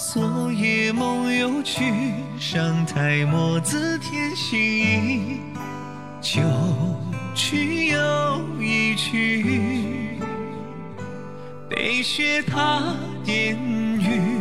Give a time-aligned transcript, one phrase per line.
[0.00, 1.92] 昨夜梦又去，
[2.38, 5.40] 上台墨字添新意，
[6.20, 6.40] 旧
[7.34, 10.20] 曲又一曲，
[11.68, 12.80] 北雪踏
[13.24, 14.40] 点雨，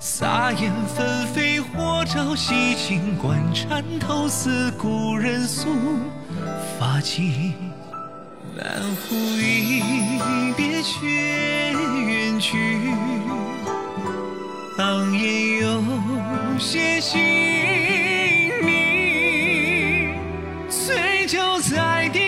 [0.00, 5.68] 洒烟纷飞火照西京关，缠头似故人宿
[6.80, 7.52] 发髻，
[8.56, 9.80] 南湖一
[10.56, 12.56] 别却远去。
[14.78, 15.82] 当夜有
[16.56, 17.18] 些细
[18.62, 20.14] 腻，
[20.68, 22.27] 醉酒在地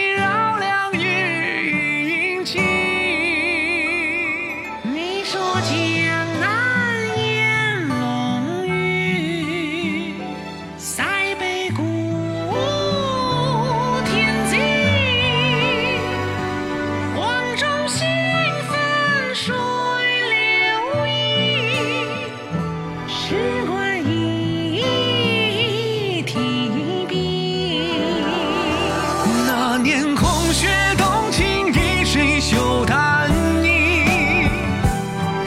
[29.83, 33.31] 年空穴动情，一水袖弹
[33.63, 34.49] 泥。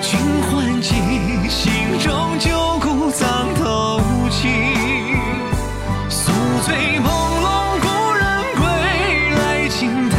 [0.02, 0.94] 君还记
[1.50, 4.50] 心中旧故藏透气。
[6.10, 6.32] 宿
[6.66, 7.06] 醉朦
[7.44, 7.46] 胧
[7.82, 8.64] 故人归
[9.36, 10.18] 来，轻叹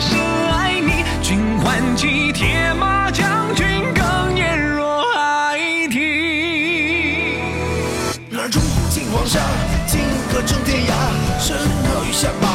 [0.00, 0.18] 深
[0.52, 1.04] 爱你。
[1.22, 5.58] 君还记铁马将军哽咽若孩
[5.90, 7.38] 提。
[8.30, 8.60] 哪中
[8.90, 9.38] 尽黄沙，
[9.86, 10.00] 金
[10.32, 10.92] 戈征天涯。
[11.38, 12.48] 身后雨下马，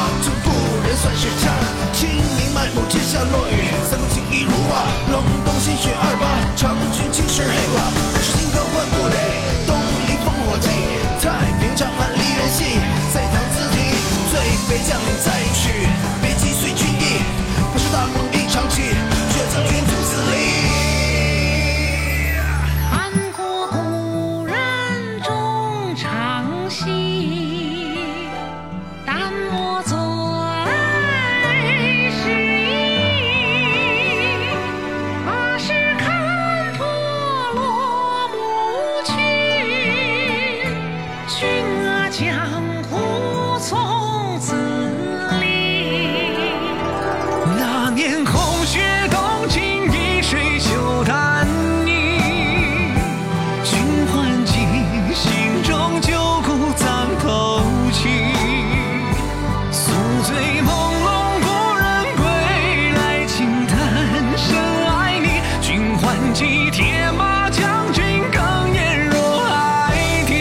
[66.40, 68.02] 起铁马将军
[68.32, 69.92] 哽咽若还
[70.24, 70.32] 记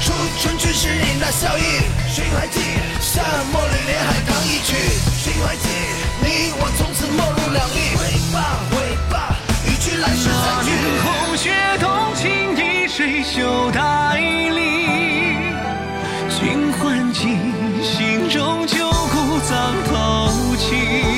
[0.00, 1.60] 初春君识你那笑意。
[2.14, 2.58] 君还记
[3.02, 3.20] 夏
[3.52, 4.72] 末里莲海棠一曲。
[5.22, 5.68] 君还记
[6.24, 8.00] 你我从此陌路两立归
[8.32, 8.34] 罢
[8.70, 8.76] 未
[10.00, 10.70] 来世再聚
[11.36, 14.56] 雪同情亦随袖带里
[16.30, 17.28] 君还记
[17.82, 21.15] 心中旧骨葬头七